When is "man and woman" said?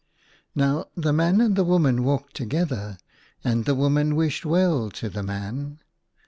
1.13-2.03